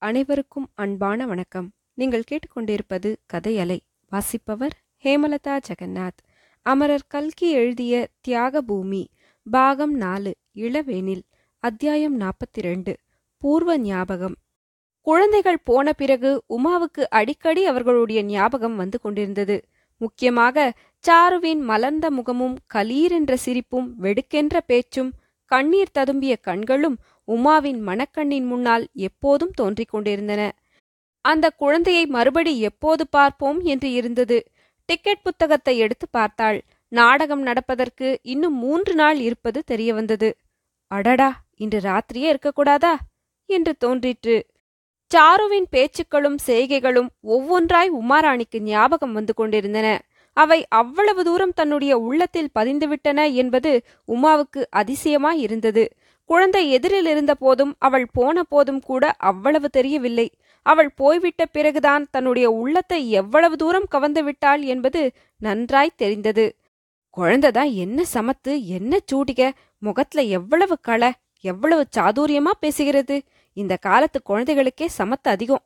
அனைவருக்கும் 0.00 0.66
அன்பான 0.74 1.26
வணக்கம். 1.26 1.70
நீங்கள் 1.94 2.22
கேட்டுக்கொண்டிருப்பது 2.30 3.16
கதையலை 3.32 3.78
வாசிப்பவர் 4.10 4.74
ஹேமலதா 5.04 5.58
ஜெகநாத். 5.68 6.20
அமரர் 6.62 7.08
கல்கி 7.08 7.50
எழுதிய 7.50 8.08
தியாக 8.20 8.62
பூமி 8.62 9.10
பாகம் 9.50 9.94
நாலு 9.94 10.34
இளவேனில் 10.54 11.20
அத்தியாயம் 11.58 12.20
நாற்பத்தி 12.20 12.60
ரெண்டு 12.60 12.96
பூர்வ 13.38 13.78
ஞாபகம். 13.78 14.36
குழந்தைகள் 15.00 15.60
போன 15.64 15.92
பிறகு 15.92 16.42
உமாவுக்கு 16.48 17.00
அடிக்கடி 17.10 17.64
அவர்களுடைய 17.64 18.22
ஞாபகம் 18.22 18.76
வந்து 18.76 19.00
கொண்டிருந்தது. 19.00 19.62
முக்கியமாக 19.96 20.72
சாருவின் 21.04 21.60
மலர்ந்த 21.60 22.10
முகமும் 22.10 22.58
கலீரென்ற 22.74 23.34
சிரிப்பும் 23.34 23.94
வெடுக்கென்ற 24.02 24.58
பேச்சும் 24.66 25.12
கண்ணீர் 25.44 25.96
ததும்பிய 25.98 26.34
கண்களும் 26.40 26.98
உமாவின் 27.28 27.80
மணக்கண்ணின் 27.86 28.46
முன்னால் 28.46 28.88
எப்போதும் 28.92 29.50
தோன்றிக் 29.50 29.88
கொண்டிருந்தன. 29.88 30.42
அந்த 31.24 31.50
குழந்தையை 31.50 32.06
மறுபடி 32.06 32.60
எப்போது 32.60 33.08
பார்ப்போம் 33.08 33.60
என்று 33.62 33.92
இருந்தது. 33.92 34.38
டிக்கெட் 34.88 35.22
புத்தகத்தை 35.22 35.78
எடுத்து 35.78 36.06
பார்த்தாள். 36.10 36.58
நாடகம் 36.92 37.42
நடப்பதற்கு 37.42 38.18
இன்னும் 38.22 38.54
மூன்று 38.54 38.94
நாள் 38.94 39.18
இருப்பது 39.18 39.62
தெரிய 39.64 39.94
வந்தது 39.94 40.28
அடடா 40.90 41.30
இன்று 41.56 41.78
ராத்திரியே 41.78 42.28
இருக்கக்கூடாதா? 42.32 42.94
என்று 43.48 43.72
தோன்றிற்று. 43.78 44.36
சாருவின் 45.10 45.68
பேச்சுக்களும் 45.70 46.38
செய்கைகளும் 46.46 47.08
ஒவ்வொன்றாய் 47.26 47.90
உமாராணிக்கு 48.00 48.58
ஞாபகம் 48.60 49.12
வந்து 49.12 49.34
கொண்டிருந்தன. 49.34 49.88
அவை 50.36 50.66
அவ்வளவு 50.70 51.24
தூரம் 51.24 51.54
தன்னுடைய 51.54 51.98
உள்ளத்தில் 51.98 52.50
பதிந்துவிட்டன 52.58 53.20
என்பது 53.32 53.70
உமாவுக்கு 54.08 54.60
அதிசயமாய் 54.76 55.40
இருந்தது. 55.40 55.84
குழந்தை 56.28 56.70
எதிரில் 56.70 57.06
இருந்த 57.06 57.34
போதும் 57.34 57.74
அவள் 57.78 58.06
போன 58.12 58.42
போதும் 58.42 58.80
கூட 58.80 59.14
அவ்வளவு 59.18 59.68
தெரியவில்லை. 59.70 60.30
அவள் 60.62 60.90
போய்விட்ட 60.90 61.46
பிறகுதான் 61.46 62.06
தன்னுடைய 62.10 62.50
உள்ளத்தை 62.50 63.10
எவ்வளவு 63.10 63.56
தூரம் 63.56 63.86
கவர்ந்து 63.88 64.24
விட்டாள் 64.24 64.62
என்பது 64.62 65.12
நன்றாய் 65.38 65.96
தெரிந்தது. 65.96 66.46
குழந்தைதான் 67.16 67.72
என்ன 67.74 68.02
சமத்து 68.14 68.64
என்ன 68.64 68.98
சூடிக 69.04 69.52
முகத்துல 69.78 70.22
எவ்வளவு 70.22 70.78
களை 70.80 71.12
எவ்வளவு 71.40 71.86
சாதுரியமா 71.96 72.52
பேசுகிறது. 72.60 73.22
இந்த 73.52 73.76
காலத்து 73.76 74.22
குழந்தைகளுக்கே 74.28 74.86
சமத்து 74.98 75.28
அதிகம். 75.28 75.64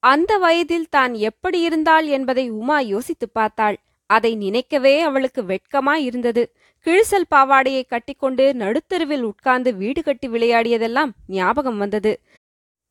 அந்த 0.00 0.36
வயதில் 0.38 0.88
தான் 0.88 1.14
எப்படி 1.14 1.60
இருந்தாள் 1.60 2.06
என்பதை 2.06 2.50
உமா 2.50 2.80
யோசித்துப் 2.80 3.34
பார்த்தாள். 3.34 3.76
அதை 4.06 4.36
நினைக்கவே 4.36 5.00
அவளுக்கு 5.00 5.42
வெட்கமாய் 5.42 6.04
இருந்தது. 6.04 6.52
கிழிசல் 6.86 7.30
பாவாடையை 7.30 7.82
கட்டிக்கொண்டு 7.86 8.44
நடுத்தெருவில் 8.54 9.22
உட்கார்ந்து 9.22 9.70
வீடு 9.74 10.00
கட்டி 10.02 10.28
விளையாடியதெல்லாம் 10.28 11.12
ஞாபகம் 11.28 11.78
வந்தது. 11.78 12.12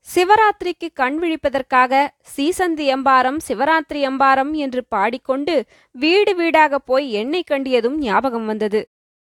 சிவராத்திரிக்கு 0.07 0.87
கண் 0.93 1.17
விழிப்பதற்காக 1.19 1.93
சீசந்தி 2.35 2.85
எம்பாரம் 2.85 3.37
சிவராத்திரி 3.47 3.99
எம்பாரம் 4.01 4.51
என்று 4.55 4.81
பாடிக்கொண்டு 4.89 5.55
வீடு 5.95 6.33
வீடாக 6.35 6.79
போய் 6.79 7.05
எண்ணெய் 7.11 7.49
கண்டியதும் 7.51 7.97
ஞாபகம் 7.99 8.45
வந்தது. 8.45 8.81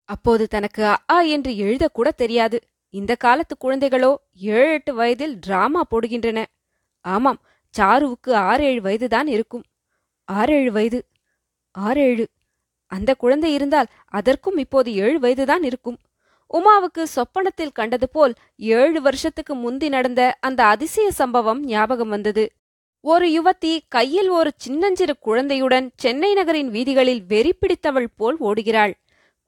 அப்போது 0.08 0.44
தனக்கு 0.48 0.82
அ 1.08 1.18
என்று 1.28 1.52
எழுதக்கூட 1.64 2.08
தெரியாது. 2.16 2.58
இந்த 2.94 3.12
காலத்து 3.16 3.54
குழந்தைகளோ 3.64 4.12
ஏழு 4.52 4.70
எட்டு 4.72 4.92
வயதில் 4.94 5.34
டிராமா 5.38 5.82
போடுகின்றன. 5.90 6.38
ஆமாம் 7.04 7.40
சாருவுக்கு 7.74 8.32
ஆறேழு 8.50 8.80
வயதுதான் 8.80 9.26
இருக்கும். 9.26 9.64
ஆறேழு 10.28 10.70
வயது? 10.72 11.00
ஆறேழு 11.74 12.24
அந்த 12.88 13.14
குழந்தை 13.14 13.54
இருந்தால் 13.54 13.88
அதற்கும் 14.04 14.56
இப்போது 14.56 14.94
ஏழு 14.94 15.18
வயதுதான் 15.18 15.62
இருக்கும். 15.62 15.98
உமாவுக்கு 16.50 17.02
சொப்பனத்தில் 17.02 17.72
கண்டது 17.72 18.08
போல் 18.08 18.34
ஏழு 18.56 19.00
வருஷத்துக்கு 19.02 19.54
முந்தி 19.54 19.88
நடந்த 19.88 20.22
அந்த 20.40 20.60
அதிசய 20.64 21.10
சம்பவம் 21.10 21.60
ஞாபகம் 21.64 22.08
வந்தது. 22.08 22.44
ஒரு 23.04 23.26
யுவதி 23.28 23.72
கையில் 23.88 24.28
ஒரு 24.28 24.50
சின்னஞ்சிறு 24.56 25.14
குழந்தையுடன் 25.18 25.90
சென்னை 25.96 26.34
நகரின் 26.34 26.70
வீதிகளில் 26.70 27.22
வெறி 27.26 27.52
பிடித்தவள் 27.52 28.08
போல் 28.16 28.38
ஓடுகிறாள். 28.40 28.92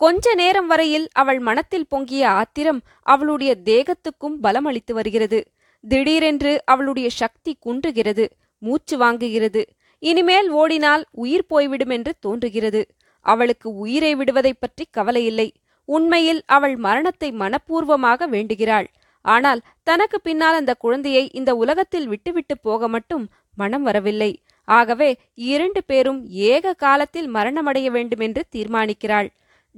கொஞ்ச 0.01 0.35
நேரம் 0.35 0.67
வரையில் 0.67 1.09
அவள் 1.13 1.39
மனத்தில் 1.39 1.89
பொங்கிய 1.89 2.29
ஆத்திரம் 2.31 2.81
அவளுடைய 3.03 3.53
தேகத்துக்கும் 3.65 4.37
பலமளித்து 4.43 4.93
வருகிறது. 4.93 5.41
திடீரென்று 5.89 6.53
அவளுடைய 6.65 7.09
சக்தி 7.11 7.53
குன்றுகிறது 7.67 8.25
மூச்சு 8.63 8.97
வாங்குகிறது. 8.99 9.63
இனிமேல் 9.99 10.49
ஓடினால் 10.51 11.05
உயிர் 11.11 11.47
போய்விடும் 11.47 11.89
என்று 11.89 12.13
தோன்றுகிறது. 12.21 12.83
அவளுக்கு 13.21 13.75
உயிரை 13.75 14.17
விடுவதைப் 14.17 14.61
பற்றி 14.61 14.87
கவலையில்லை 14.97 15.51
உண்மையில் 15.85 16.43
அவள் 16.47 16.77
மரணத்தை 16.77 17.33
மனப்பூர்வமாக 17.33 18.29
வேண்டுகிறாள். 18.29 18.87
ஆனால் 19.23 19.61
தனக்கு 19.83 20.21
பின்னால் 20.21 20.55
அந்த 20.55 20.75
குழந்தையை 20.75 21.31
இந்த 21.33 21.55
உலகத்தில் 21.55 22.09
விட்டுவிட்டு 22.09 22.59
போக 22.59 22.89
மட்டும் 22.89 23.29
மனம் 23.57 23.83
வரவில்லை. 23.83 24.43
ஆகவே 24.65 25.17
இரண்டு 25.35 25.85
பேரும் 25.85 26.27
ஏக 26.27 26.73
காலத்தில் 26.73 27.35
மரணமடைய 27.35 27.87
வேண்டுமென்று 27.87 28.45
தீர்மானிக்கிறாள். 28.57 29.29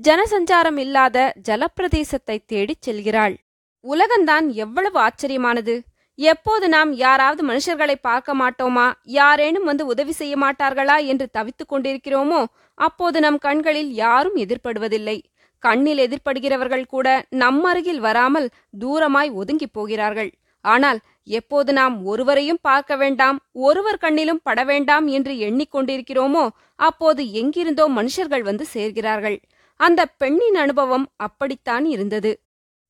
ஜனசஞ்சாரம் 0.03 0.79
இல்லாத 0.79 1.35
ஜலப்பிரதேசத்தை 1.49 2.39
தேடிச் 2.47 2.83
செல்கிறாள். 2.83 3.37
உலகந்தான் 3.85 4.53
எவ்வளவு 4.53 5.01
ஆச்சரியமானது. 5.01 5.81
எப்போது 6.15 6.69
நாம் 6.69 6.93
யாராவது 6.93 7.47
மனுஷர்களை 7.47 7.95
பார்க்க 8.01 8.35
மாட்டோமா? 8.35 8.93
யாரேனும் 9.03 9.65
வந்து 9.65 9.87
உதவி 9.87 10.13
செய்ய 10.13 10.37
மாட்டார்களா 10.37 11.07
என்று 11.07 11.29
தவித்துக் 11.31 11.73
கொண்டிருக்கிறோமோ? 11.73 12.45
அப்போது 12.79 13.19
நம் 13.21 13.39
கண்களில் 13.39 13.91
யாரும் 13.95 14.37
எதிர்படுவதில்லை 14.37 15.19
கண்ணில் 15.63 16.01
எதிர்படுகிறவர்கள் 16.05 16.85
கூட 16.85 17.09
நம் 17.43 17.65
அருகில் 17.65 18.01
வராமல் 18.01 18.49
தூரமாய் 18.81 19.31
ஒதுங்கிப் 19.41 19.73
போகிறார்கள். 19.73 20.31
ஆனால் 20.65 20.99
எப்போது 21.39 21.71
நாம் 21.73 21.95
ஒருவரையும் 22.05 22.61
பார்க்க 22.63 22.97
வேண்டாம் 22.97 23.39
ஒருவர் 23.67 24.01
கண்ணிலும் 24.01 24.43
பட 24.43 24.61
வேண்டாம் 24.65 25.07
என்று 25.07 25.33
எண்ணிக்கொண்டிருக்கிறோமோ 25.49 26.45
அப்போது 26.79 27.23
எங்கிருந்தோ 27.33 27.85
மனுஷர்கள் 27.99 28.45
வந்து 28.51 28.65
சேர்கிறார்கள். 28.75 29.37
அந்த 29.81 30.01
பெண்ணின் 30.21 30.59
அனுபவம் 30.65 31.07
அப்படித்தான் 31.17 31.85
இருந்தது. 31.85 32.33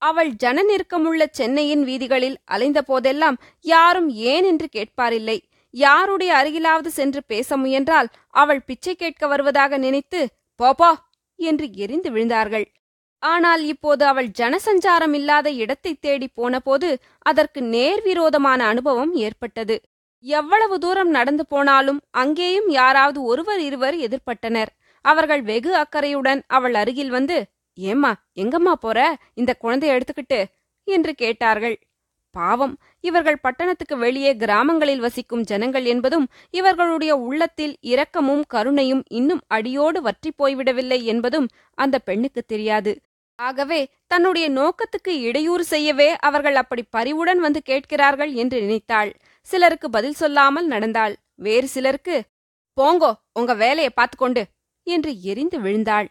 அவள் 0.03 0.31
ஜன 0.35 0.63
நெருக்கமுள்ள 0.63 1.23
சென்னையின் 1.31 1.85
வீதிகளில் 1.85 2.39
அலைந்த 2.45 2.79
போதெல்லாம் 2.81 3.37
யாரும் 3.65 4.09
ஏன் 4.31 4.45
என்று 4.45 4.69
கேட்பாரில்லை. 4.73 5.39
யாருடைய 5.75 6.31
அருகிலாவது 6.41 6.91
சென்று 6.99 7.21
பேச 7.27 7.57
முயன்றால் 7.57 8.09
அவள் 8.35 8.61
பிச்சை 8.61 8.95
கேட்க 8.95 9.27
வருவதாக 9.27 9.79
நினைத்து 9.79 10.21
போப்போ 10.61 10.91
என்று 11.39 11.67
எரிந்து 11.75 12.09
விழுந்தார்கள். 12.11 12.67
ஆனால் 13.23 13.63
இப்போது 13.65 14.03
அவள் 14.05 14.29
ஜனசஞ்சாரம் 14.39 15.15
இல்லாத 15.15 15.49
இடத்தை 15.63 15.93
தேடி 15.95 16.29
போனபோது 16.29 16.89
அதற்கு 17.23 17.61
நேர்விரோதமான 17.75 18.61
அனுபவம் 18.73 19.13
ஏற்பட்டது. 19.27 19.77
எவ்வளவு 20.25 20.77
தூரம் 20.79 21.11
நடந்து 21.11 21.45
போனாலும் 21.47 22.01
அங்கேயும் 22.11 22.69
யாராவது 22.71 23.23
ஒருவர் 23.23 23.61
இருவர் 23.61 23.97
எதிர்பட்டனர். 23.97 24.71
அவர்கள் 25.05 25.43
வெகு 25.43 25.73
அக்கறையுடன் 25.77 26.41
அவள் 26.47 26.75
அருகில் 26.75 27.11
வந்து 27.11 27.37
ஏம்மா 27.79 28.13
எங்கம்மா 28.37 28.75
போற? 28.81 28.99
இந்த 29.35 29.53
குழந்தைய 29.63 29.97
எடுத்துக்கிட்டு 29.97 30.41
என்று 30.89 31.13
கேட்டார்கள். 31.15 31.77
பாவம். 32.35 32.75
இவர்கள் 33.01 33.43
பட்டணத்துக்கு 33.45 33.97
வெளியே 33.99 34.33
கிராமங்களில் 34.37 35.03
வசிக்கும் 35.05 35.47
ஜனங்கள் 35.51 35.87
என்பதும் 35.93 36.27
இவர்களுடைய 36.51 37.13
உள்ளத்தில் 37.27 37.75
இரக்கமும் 37.93 38.45
கருணையும் 38.55 39.03
இன்னும் 39.11 39.43
அடியோடு 39.49 40.01
வற்றி 40.01 40.33
போய்விடவில்லை 40.39 41.01
என்பதும் 41.05 41.49
அந்த 41.79 41.99
பெண்ணுக்கு 42.09 42.43
தெரியாது. 42.45 42.95
ஆகவே 43.39 43.81
தன்னுடைய 44.07 44.47
நோக்கத்துக்கு 44.51 45.13
இடையூறு 45.29 45.65
செய்யவே 45.65 46.09
அவர்கள் 46.29 46.55
அப்படி 46.55 46.83
பரிவுடன் 46.91 47.41
வந்து 47.41 47.61
கேட்கிறார்கள் 47.63 48.33
என்று 48.35 48.57
நினைத்தாள். 48.61 49.11
சிலருக்கு 49.49 49.89
பதில் 49.91 50.19
சொல்லாமல் 50.23 50.67
நடந்தாள். 50.67 51.15
வேறு 51.47 51.69
சிலருக்கு 51.69 52.17
போங்கோ 52.77 53.13
உங்க 53.33 53.53
வேலையை 53.55 53.93
பார்த்துக்கொண்டு 53.95 54.43
என்று 54.87 55.11
எரிந்து 55.23 55.59
விழுந்தாள். 55.61 56.09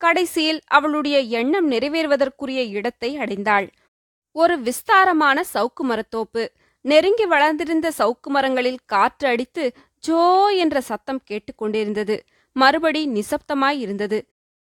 கடைசியில் 0.00 0.60
அவளுடைய 0.68 1.16
எண்ணம் 1.40 1.68
நிறைவேறுவதற்குரிய 1.70 2.60
இடத்தை 2.78 3.10
அடைந்தாள். 3.16 3.66
ஒரு 4.36 4.54
விஸ்தாரமான 4.60 5.38
சவுக்கு 5.54 5.82
மரத்தோப்பு 5.82 6.42
நெருங்கி 6.80 7.24
வளர்ந்திருந்த 7.24 7.92
சவுக்கு 7.98 8.28
மரங்களில் 8.28 8.78
காற்று 8.86 9.28
அடித்து 9.28 9.64
ஜோ 9.98 10.48
என்ற 10.48 10.80
சத்தம் 10.80 11.20
கேட்டுக்கொண்டிருந்தது 11.30 12.16
மறுபடி 12.56 13.02
நிசப்தமாய் 13.08 13.78
இருந்தது. 13.78 14.18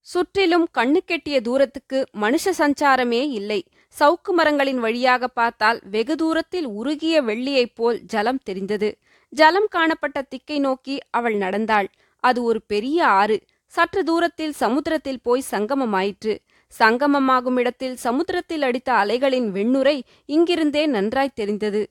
சுற்றிலும் 0.06 0.66
கண்ணு 0.78 1.00
கெட்டிய 1.06 1.36
தூரத்துக்கு 1.40 1.98
மனுஷ 2.20 2.52
சஞ்சாரமே 2.58 3.22
இல்லை. 3.30 3.60
சவுக்கு 3.96 4.30
மரங்களின் 4.32 4.78
வழியாக 4.78 5.28
பார்த்தால் 5.28 5.78
வெகு 5.90 6.16
தூரத்தில் 6.16 6.66
உருகிய 6.66 7.22
வெள்ளியைப் 7.22 7.74
போல் 7.74 7.98
ஜலம் 8.02 8.40
தெரிந்தது. 8.44 8.98
ஜலம் 9.32 9.68
காணப்பட்ட 9.70 10.22
திக்கை 10.22 10.58
நோக்கி 10.58 10.96
அவள் 11.10 11.36
நடந்தாள். 11.36 11.88
அது 12.24 12.42
ஒரு 12.42 12.60
பெரிய 12.62 13.06
ஆறு. 13.06 13.36
சற்று 13.72 14.04
தூரத்தில் 14.04 14.52
சமுத்திரத்தில் 14.52 15.22
போய் 15.22 15.50
சங்கமமாயிற்று. 15.50 16.34
சங்கமமாகும் 16.72 17.58
இடத்தில் 17.58 17.96
சமுத்திரத்தில் 17.96 18.62
அடித்த 18.62 18.90
அலைகளின் 18.92 19.48
வெண்ணுரை 19.52 19.96
இங்கிருந்தே 20.28 20.86
நன்றாய் 20.86 21.34
தெரிந்தது. 21.34 21.82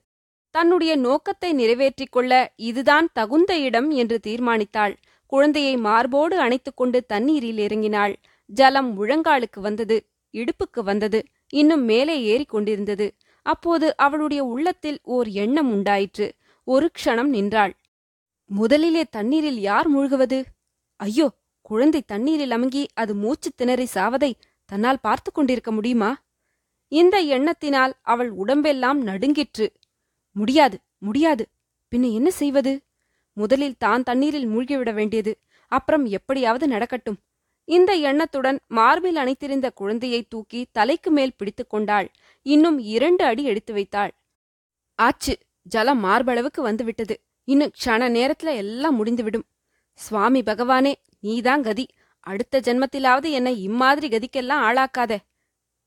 தன்னுடைய 0.54 0.92
நோக்கத்தை 0.96 1.52
நிறைவேற்றிக் 1.52 2.12
கொள்ள 2.12 2.32
இதுதான் 2.56 3.06
தகுந்த 3.12 3.52
இடம் 3.58 3.90
என்று 3.90 4.16
தீர்மானித்தாள். 4.26 4.94
குழந்தையை 5.32 5.74
மார்போடு 5.76 6.36
அணைத்துக்கொண்டு 6.44 6.98
தண்ணீரில் 7.06 7.58
இறங்கினாள். 7.58 8.14
ஜலம் 8.50 8.90
முழங்காலுக்கு 8.96 9.60
வந்தது 9.60 9.96
இடுப்புக்கு 10.34 10.80
வந்தது 10.82 11.20
இன்னும் 11.52 11.84
மேலே 11.84 12.14
ஏறிக் 12.22 12.48
கொண்டிருந்தது. 12.48 13.06
அப்போது 13.46 13.86
அவளுடைய 13.96 14.44
உள்ளத்தில் 14.44 14.98
ஓர் 15.02 15.28
எண்ணம் 15.28 15.70
உண்டாயிற்று. 15.72 16.26
ஒரு 16.66 16.86
க்ஷணம் 16.96 17.30
நின்றாள். 17.36 17.74
முதலிலே 18.50 19.02
தண்ணீரில் 19.10 19.60
யார் 19.60 19.88
மூழ்குவது? 19.94 20.38
ஐயோ 21.00 21.26
குழந்தை 21.60 22.00
தண்ணீரில் 22.06 22.50
அமுங்கி 22.50 22.82
அது 22.94 23.12
மூச்சு 23.14 23.50
திணறி 23.56 23.86
சாவதை 23.94 24.30
தன்னால் 24.66 25.00
பார்த்து 25.00 25.32
கொண்டிருக்க 25.32 25.72
முடியுமா? 25.72 26.10
இந்த 26.88 27.24
எண்ணத்தினால் 27.24 27.92
அவள் 28.02 28.30
உடம்பெல்லாம் 28.30 29.02
நடுங்கிற்று. 29.02 29.72
முடியாது 30.32 30.78
முடியாது. 30.98 31.46
பின்ன 31.90 32.12
என்ன 32.12 32.30
செய்வது? 32.30 32.80
முதலில் 33.32 33.78
தான் 33.78 34.02
தண்ணீரில் 34.02 34.46
மூழ்கிவிட 34.46 34.94
வேண்டியது. 34.94 35.38
அப்புறம் 35.68 36.04
எப்படியாவது 36.06 36.68
நடக்கட்டும். 36.68 37.16
இந்த 37.64 37.94
எண்ணத்துடன் 37.94 38.60
மார்பில் 38.66 39.16
அணைத்திருந்த 39.16 39.72
குழந்தையை 39.74 40.22
தூக்கி 40.22 40.66
தலைக்கு 40.72 41.10
மேல் 41.10 41.36
பிடித்துக் 41.36 41.70
கொண்டாள். 41.70 42.10
இன்னும் 42.42 42.78
இரண்டு 42.78 43.24
அடி 43.24 43.44
எடுத்து 43.44 43.72
வைத்தாள். 43.72 44.12
ஆச்சு 44.94 45.38
ஜலம் 45.62 46.04
மார்பளவுக்கு 46.04 46.60
வந்துவிட்டது. 46.60 47.20
இன்னும் 47.44 47.72
க்ஷண 47.84 48.04
நேரத்துல 48.18 48.56
எல்லாம் 48.56 48.94
முடிந்துவிடும். 48.94 49.46
சுவாமி 49.94 50.42
பகவானே 50.42 50.94
நீதான் 51.20 51.62
கதி. 51.62 51.86
அடுத்த 52.26 52.60
ஜென்மத்திலாவது 52.60 53.28
என்னை 53.30 53.62
இம்மாதிரி 53.62 54.08
கதிக்கெல்லாம் 54.08 54.62
ஆளாக்காதே. 54.68 55.18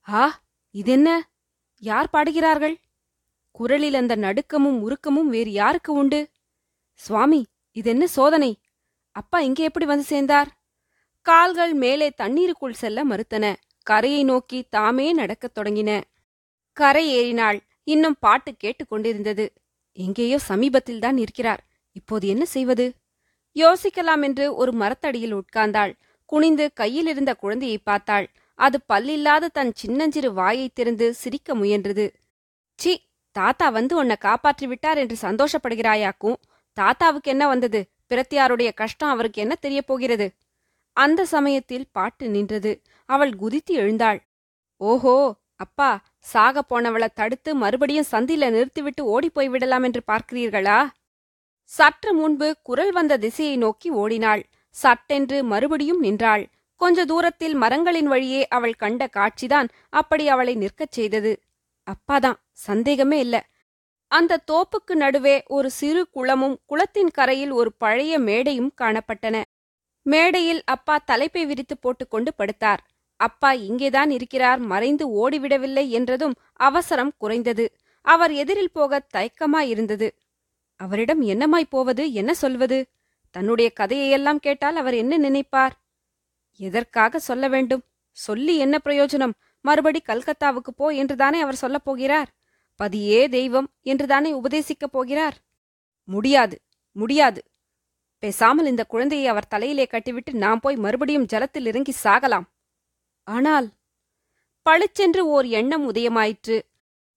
ஆ 0.10 0.42
இதென்ன? 0.76 1.08
யார் 1.82 2.10
பாடுகிறார்கள்? 2.10 2.76
குரலில் 3.52 3.94
அந்த 3.94 4.16
நடுக்கமும் 4.16 4.80
உருக்கமும் 4.80 5.32
வேறு 5.34 5.52
யாருக்கு 5.52 5.94
உண்டு? 5.94 6.20
சுவாமி 7.00 7.42
இதென்ன 7.72 8.08
சோதனை? 8.08 8.52
அப்பா 9.16 9.40
இங்கே 9.40 9.64
எப்படி 9.64 9.86
வந்து 9.86 10.04
சேர்ந்தார்? 10.04 10.50
கால்கள் 11.26 11.74
மேலே 11.74 12.08
தண்ணீருக்குள் 12.12 12.80
செல்ல 12.82 13.00
மறுத்தன. 13.06 13.56
கரையை 13.84 14.24
நோக்கி 14.24 14.60
தாமே 14.70 15.14
நடக்கத் 15.14 15.58
தொடங்கின. 15.58 15.92
கரை 16.78 17.06
ஏறினாள். 17.10 17.60
இன்னும் 17.84 18.20
பாட்டு 18.20 18.52
கேட்டுக்கொண்டிருந்தது 18.64 19.46
எங்கேயோ 19.98 20.38
சமீபத்தில்தான் 20.48 21.18
இருக்கிறார் 21.18 21.62
இப்போது 21.92 22.26
என்ன 22.28 22.46
செய்வது? 22.46 22.86
யோசிக்கலாம் 23.56 24.24
என்று 24.24 24.46
ஒரு 24.56 24.72
மரத்தடியில் 24.74 25.36
உட்கார்ந்தாள். 25.36 25.94
குனிந்து 26.30 26.66
கையில் 26.74 27.08
இருந்த 27.08 27.32
குழந்தையை 27.34 27.78
பார்த்தாள். 27.84 28.28
அது 28.60 28.78
பல்லில்லாத 28.94 29.52
தன் 29.54 29.72
சின்னஞ்சிறு 29.74 30.30
வாயை 30.34 30.68
திறந்து 30.74 31.06
சிரிக்க 31.14 31.56
முயன்றது. 31.56 32.06
சி 32.80 32.94
தாத்தா 33.36 33.68
வந்து 33.70 33.94
உன்னை 33.96 34.16
காப்பாற்றி 34.20 34.66
விட்டார் 34.68 34.98
என்று 34.98 35.16
சந்தோஷப்படுகிறாயாக்கும். 35.22 36.38
தாத்தாவுக்கு 36.78 37.32
என்ன 37.32 37.46
வந்தது? 37.48 37.80
பிரத்தியாருடைய 38.10 38.70
கஷ்டம் 38.74 39.10
அவருக்கு 39.10 39.42
என்ன 39.42 39.56
தெரியப் 39.56 39.88
போகிறது? 39.88 40.28
அந்த 40.98 41.26
சமயத்தில் 41.26 41.90
பாட்டு 41.92 42.26
நின்றது. 42.30 42.72
அவள் 43.10 43.34
குதித்து 43.36 43.74
எழுந்தாள். 43.74 44.20
ஓஹோ 44.82 45.18
அப்பா 45.56 45.90
சாக 46.32 46.62
போனவளை 46.70 47.08
தடுத்து 47.14 47.52
மறுபடியும் 47.56 48.12
சந்தில 48.12 48.50
நிறுத்திவிட்டு 48.50 49.02
ஓடிப்போய் 49.06 49.50
விடலாம் 49.50 49.84
என்று 49.84 50.02
பார்க்கிறீர்களா? 50.08 50.80
சற்று 51.72 52.12
முன்பு 52.14 52.48
குரல் 52.62 52.92
வந்த 52.92 53.18
திசையை 53.18 53.56
நோக்கி 53.58 53.90
ஓடினாள். 54.02 54.44
சட்டென்று 54.82 55.38
மறுபடியும் 55.44 56.00
நின்றாள். 56.00 56.44
கொஞ்ச 56.82 57.06
தூரத்தில் 57.06 57.56
மரங்களின் 57.56 58.08
வழியே 58.08 58.42
அவள் 58.48 58.76
கண்ட 58.76 59.04
காட்சிதான் 59.14 59.70
அப்படி 59.94 60.26
அவளை 60.28 60.54
நிற்கச் 60.56 60.92
செய்தது. 60.92 61.32
அப்பாதான் 61.88 62.38
சந்தேகமே 62.60 63.18
இல்ல. 63.20 63.36
அந்த 64.12 64.42
தோப்புக்கு 64.52 64.94
நடுவே 64.96 65.36
ஒரு 65.48 65.70
சிறு 65.72 66.02
குளமும் 66.10 66.56
குளத்தின் 66.66 67.12
கரையில் 67.12 67.52
ஒரு 67.52 67.72
பழைய 67.78 68.14
மேடையும் 68.20 68.72
காணப்பட்டன. 68.82 69.38
மேடையில் 70.06 70.62
அப்பா 70.66 70.96
தலைப்பை 71.06 71.44
விரித்து 71.46 71.76
போட்டுக்கொண்டு 71.78 72.32
படுத்தார். 72.38 72.82
அப்பா 73.20 73.52
இங்கேதான் 73.68 74.10
இருக்கிறார் 74.10 74.62
மறைந்து 74.68 75.06
ஓடிவிடவில்லை 75.20 75.86
என்றதும் 75.90 76.36
அவசரம் 76.60 77.14
குறைந்தது. 77.18 77.66
அவர் 78.06 78.34
எதிரில் 78.34 78.72
போக 78.72 79.02
தயக்கமாயிருந்தது 79.14 80.08
அவரிடம் 80.80 81.22
என்னமாய் 81.24 81.70
போவது 81.70 82.04
என்ன 82.14 82.32
சொல்வது? 82.34 82.78
தன்னுடைய 83.30 83.72
கதையையெல்லாம் 83.80 84.36
கேட்டால் 84.36 84.76
அவர் 84.76 84.94
என்ன 84.94 85.18
நினைப்பார்? 85.18 85.76
எதற்காக 86.60 87.20
சொல்ல 87.20 87.48
வேண்டும்? 87.48 87.84
சொல்லி 88.12 88.58
என்ன 88.58 88.80
பிரயோஜனம்? 88.86 89.36
மறுபடி 89.62 90.02
கல்கத்தாவுக்கு 90.08 90.72
போ 90.76 90.88
என்றுதானே 90.90 91.42
அவர் 91.42 91.56
சொல்லப் 91.56 91.86
போகிறார்? 91.86 92.30
பதியே 92.76 93.28
தெய்வம் 93.28 93.70
என்றுதானே 93.82 94.34
உபதேசிக்கப் 94.34 94.92
போகிறார்? 94.92 95.38
முடியாது 96.04 96.62
முடியாது. 96.96 97.42
பேசாமல் 98.20 98.66
இந்த 98.66 98.84
குழந்தையை 98.84 99.28
அவர் 99.28 99.48
தலையிலே 99.48 99.86
கட்டிவிட்டு 99.86 100.32
நாம் 100.34 100.60
போய் 100.60 100.76
மறுபடியும் 100.76 101.26
ஜலத்தில் 101.26 101.66
இறங்கி 101.66 101.94
சாகலாம். 102.04 102.48
ஆனால் 103.24 103.68
பளிச்சென்று 104.62 105.28
ஓர் 105.28 105.46
எண்ணம் 105.46 105.86
உதயமாயிற்று. 105.92 106.58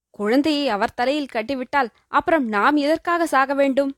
குழந்தையை 0.09 0.69
அவர் 0.69 0.93
தலையில் 0.93 1.33
கட்டிவிட்டால் 1.33 1.89
அப்புறம் 2.07 2.45
நாம் 2.47 2.75
எதற்காக 2.75 3.25
சாக 3.25 3.53
வேண்டும்? 3.53 3.91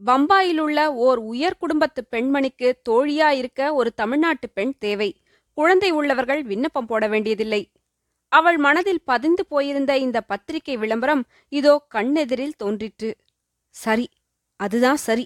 பம்பாயிலுள்ள 0.00 0.78
ஓர் 0.86 1.18
உயர் 1.18 1.58
குடும்பத்து 1.58 2.00
பெண்மணிக்கு 2.10 2.68
தோழியா 2.88 3.28
இருக்க 3.30 3.74
ஒரு 3.74 3.90
தமிழ்நாட்டு 3.94 4.46
பெண் 4.48 4.72
தேவை. 4.78 5.10
குழந்தை 5.58 5.90
உள்ளவர்கள் 5.90 6.42
விண்ணப்பம் 6.42 6.86
போட 6.86 7.06
வேண்டியதில்லை. 7.08 7.62
அவள் 8.32 8.58
மனதில் 8.58 9.02
பதிந்து 9.04 9.42
போயிருந்த 9.46 9.92
இந்த 9.98 10.18
பத்திரிகை 10.20 10.76
விளம்பரம் 10.76 11.22
இதோ 11.48 11.74
கண்ணெதிரில் 11.94 12.58
தோன்றிற்று. 12.58 13.10
சரி 13.74 14.06
அதுதான் 14.60 15.00
சரி. 15.06 15.24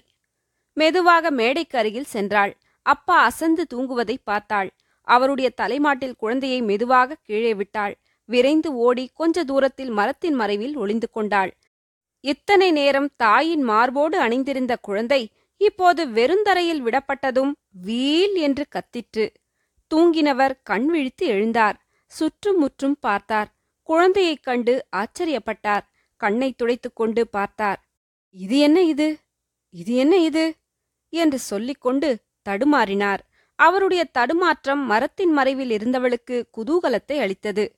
மெதுவாக 0.77 1.31
மேடைக்கு 1.31 1.75
அருகில் 1.77 2.11
சென்றாள். 2.13 2.51
அப்பா 2.85 3.15
அசந்து 3.23 3.63
தூங்குவதை 3.73 4.15
பார்த்தாள். 4.23 4.69
அவருடைய 5.07 5.49
தலைமாட்டில் 5.49 6.15
குழந்தையை 6.15 6.59
மெதுவாக 6.61 7.17
கீழே 7.23 7.53
விட்டாள். 7.53 7.95
விரைந்து 8.29 8.69
ஓடி 8.85 9.05
கொஞ்ச 9.13 9.43
தூரத்தில் 9.43 9.91
மரத்தின் 9.91 10.33
மறைவில் 10.33 10.75
ஒளிந்து 10.75 11.07
கொண்டாள். 11.09 11.51
இத்தனை 12.19 12.71
நேரம் 12.71 13.09
தாயின் 13.17 13.61
மார்போடு 13.61 14.19
அணிந்திருந்த 14.19 14.77
குழந்தை 14.77 15.31
இப்போது 15.57 16.07
வெறுந்தரையில் 16.07 16.81
விடப்பட்டதும் 16.81 17.51
வீல் 17.83 18.35
என்று 18.35 18.65
கத்திற்று. 18.69 19.29
தூங்கினவர் 19.95 20.53
கண் 20.63 20.85
விழித்து 20.85 21.27
எழுந்தார். 21.27 21.73
சுற்றும் 22.05 22.59
முற்றும் 22.59 22.97
பார்த்தார். 22.99 23.55
குழந்தையைக் 23.83 24.43
கண்டு 24.43 24.85
ஆச்சரியப்பட்டார். 24.95 25.81
கண்ணை 26.15 26.53
துடைத்துக் 26.53 26.95
கொண்டு 26.95 27.27
பார்த்தார். 27.27 27.89
இது 28.31 28.57
என்ன 28.57 28.81
இது? 28.81 29.17
இது 29.69 29.95
என்ன 29.95 30.17
இது? 30.17 30.55
என்று 31.09 31.39
சொல்லிக்கொண்டு 31.39 32.17
தடுமாறினார். 32.49 33.19
அவருடைய 33.55 34.03
தடுமாற்றம் 34.03 34.85
மரத்தின் 34.85 35.31
மறைவில் 35.31 35.69
இருந்தவளுக்கு 35.69 36.43
குதூகலத்தை 36.57 37.19
அளித்தது. 37.19 37.75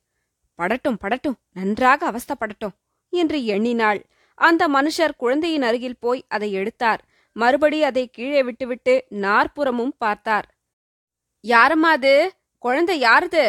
படட்டும் 0.56 0.98
படட்டும் 1.02 1.36
நன்றாக 1.54 2.12
அவஸ்தப்படட்டும் 2.12 2.76
என்று 3.10 3.46
எண்ணினாள். 3.46 4.06
அந்த 4.40 4.64
மனுஷர் 4.70 5.14
குழந்தையின் 5.18 5.62
அருகில் 5.62 6.00
போய் 6.00 6.22
அதை 6.28 6.50
எடுத்தார். 6.52 7.02
மறுபடி 7.36 7.80
அதை 7.84 8.04
கீழே 8.08 8.42
விட்டுவிட்டு 8.44 8.94
நாற்புறமும் 9.24 9.96
பார்த்தார். 9.98 10.48
யாரம்மா 11.44 11.92
அது? 11.98 12.14
குழந்தை 12.64 12.96
யாருது? 13.04 13.44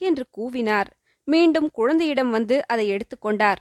என்று 0.00 0.24
கூவினார். 0.38 0.90
மீண்டும் 1.28 1.68
குழந்தையிடம் 1.70 2.30
வந்து 2.30 2.56
அதை 2.66 2.84
எடுத்துக்கொண்டார் 2.90 3.60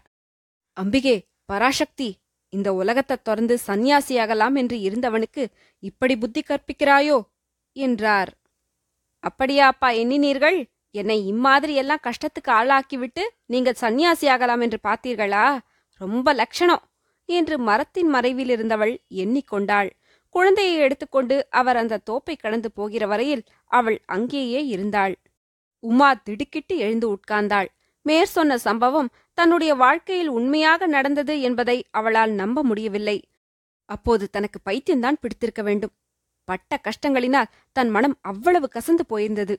அம்பிகே 0.77 1.15
பராசக்தி 1.45 2.09
இந்த 2.53 2.69
உலகத்தை 2.73 3.15
தொடர்ந்து 3.23 3.55
சந்நியாசியாகலாம் 3.67 4.55
என்று 4.55 4.77
இருந்தவனுக்கு 4.77 5.43
இப்படி 5.83 6.15
புத்தி 6.17 6.41
கற்பிக்கிறாயோ? 6.41 7.17
என்றார். 7.75 8.31
அப்படியா 9.23 9.65
அப்பா 9.67 9.89
எண்ணினீர்கள்? 10.01 10.57
என்னை 10.95 11.17
இம்மாதிரி 11.25 11.73
எல்லாம் 11.75 12.03
கஷ்டத்துக்கு 12.03 12.51
ஆளாக்கிவிட்டு 12.51 13.23
நீங்கள் 13.45 13.81
சந்நியாசியாகலாம் 13.81 14.61
என்று 14.61 14.79
பார்த்தீர்களா? 14.87 15.47
ரொம்ப 16.01 16.33
லட்சணம் 16.33 16.83
என்று 17.25 17.59
மரத்தின் 17.59 18.07
மறைவில் 18.07 18.49
இருந்தவள் 18.49 18.93
எண்ணிக்கொண்டாள். 19.09 19.89
குழந்தையை 20.29 20.75
எடுத்துக்கொண்டு 20.77 21.47
அவர் 21.49 21.75
அந்த 21.75 22.01
தோப்பை 22.09 22.35
கடந்து 22.37 22.71
போகிற 22.71 23.07
வரையில் 23.07 23.43
அவள் 23.65 24.01
அங்கேயே 24.05 24.61
இருந்தாள். 24.65 25.15
உமா 25.79 26.13
திடுக்கிட்டு 26.13 26.77
எழுந்து 26.77 27.07
உட்கார்ந்தாள். 27.13 27.67
மேற் 28.01 28.25
சொன்ன 28.25 28.57
சம்பவம் 28.57 29.13
தன்னுடைய 29.33 29.75
வாழ்க்கையில் 29.75 30.27
உண்மையாக 30.27 30.87
நடந்தது 30.87 31.41
என்பதை 31.41 31.85
அவளால் 31.91 32.31
நம்ப 32.31 32.63
முடியவில்லை. 32.63 33.17
அப்போது 33.89 34.29
தனக்கு 34.29 34.59
பைத்தியம்தான் 34.69 35.19
பிடித்திருக்க 35.21 35.61
வேண்டும். 35.63 35.93
பட்ட 36.47 36.79
கஷ்டங்களினால் 36.83 37.51
தன் 37.71 37.89
மனம் 37.89 38.17
அவ்வளவு 38.21 38.69
கசந்து 38.73 39.03
போயிருந்தது. 39.09 39.55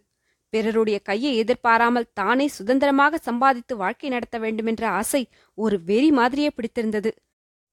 பிறருடைய 0.48 0.98
கையை 0.98 1.36
எதிர்பாராமல் 1.36 2.12
தானே 2.12 2.46
சுதந்திரமாக 2.48 3.18
சம்பாதித்து 3.18 3.76
வாழ்க்கை 3.76 4.08
நடத்த 4.08 4.38
வேண்டுமென்ற 4.38 4.88
ஆசை 4.88 5.22
ஒரு 5.54 5.82
வெறி 5.82 6.10
மாதிரியே 6.10 6.50
பிடித்திருந்தது. 6.50 7.10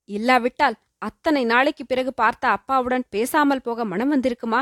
இல்லாவிட்டால் 0.10 0.76
அத்தனை 0.98 1.44
நாளைக்கு 1.46 1.86
பிறகு 1.86 2.14
பார்த்த 2.14 2.48
அப்பாவுடன் 2.48 3.06
பேசாமல் 3.10 3.62
போக 3.62 3.86
மனம் 3.86 4.12
வந்திருக்குமா? 4.14 4.62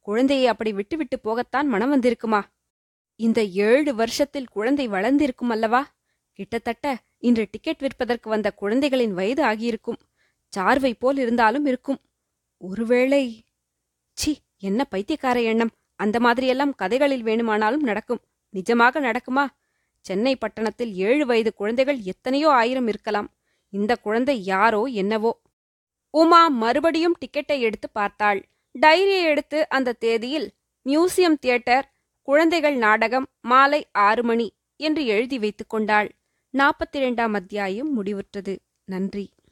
குழந்தையை 0.00 0.46
அப்படி 0.46 0.72
விட்டுவிட்டு 0.72 1.16
போகத்தான் 1.24 1.66
மனம் 1.66 1.92
வந்திருக்குமா? 1.94 2.40
இந்த 3.20 3.44
ஏழு 3.44 3.94
வருஷத்தில் 3.94 4.48
குழந்தை 4.48 4.88
வளர்ந்திருக்கும் 4.88 5.48
அல்லவா? 5.48 5.82
கிட்டத்தட்ட 6.32 6.86
இன்று 7.18 7.44
டிக்கெட் 7.50 7.78
விற்பதற்கு 7.78 8.28
வந்த 8.30 8.48
குழந்தைகளின் 8.52 9.14
வயது 9.14 9.42
ஆகியிருக்கும். 9.42 9.98
சார்வை 10.52 10.94
போல் 10.94 11.16
இருந்தாலும் 11.16 11.66
இருக்கும். 11.66 12.00
ஒருவேளை 12.60 13.44
சி 14.12 14.32
என்ன 14.58 14.84
பைத்தியக்கார 14.84 15.40
எண்ணம். 15.42 15.72
அந்த 15.98 16.18
மாதிரியெல்லாம் 16.18 16.72
கதைகளில் 16.76 17.22
வேணுமானாலும் 17.22 17.82
நடக்கும். 17.82 18.22
நிஜமாக 18.54 18.96
நடக்குமா? 18.98 19.44
சென்னை 20.00 20.36
பட்டணத்தில் 20.36 20.92
ஏழு 20.94 21.26
வயது 21.26 21.50
குழந்தைகள் 21.54 21.98
எத்தனையோ 22.02 22.48
ஆயிரம் 22.50 22.88
இருக்கலாம். 22.88 23.28
இந்த 23.72 23.96
குழந்தை 23.96 24.36
யாரோ 24.44 24.82
என்னவோ. 24.82 25.32
உமா 26.10 26.48
மறுபடியும் 26.48 27.16
டிக்கெட்டை 27.18 27.58
எடுத்து 27.60 27.88
பார்த்தாள். 27.90 28.40
டைரியை 28.80 29.22
எடுத்து 29.22 29.58
அந்த 29.68 29.96
தேதியில் 30.04 30.48
மியூசியம் 30.86 31.38
தியேட்டர் 31.40 31.86
குழந்தைகள் 32.22 32.76
நாடகம் 32.76 33.26
மாலை 33.40 33.80
ஆறு 33.92 34.22
மணி 34.24 34.48
என்று 34.80 35.02
எழுதி 35.06 35.38
வைத்துக் 35.38 35.68
கொண்டாள். 35.68 36.08
நாற்பத்தி 36.58 36.96
இரண்டாம் 36.96 37.34
அத்தியாயம் 37.34 37.90
முடிவுற்றது. 37.98 38.54
நன்றி. 38.84 39.26